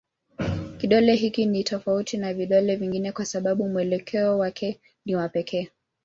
Kidole 0.77 1.15
hiki 1.15 1.45
ni 1.45 1.63
tofauti 1.63 2.17
na 2.17 2.33
vidole 2.33 2.75
vingine 2.75 3.11
kwa 3.11 3.25
sababu 3.25 3.69
mwelekeo 3.69 4.37
wake 4.37 4.79
ni 5.05 5.15
wa 5.15 5.29
pekee. 5.29 5.69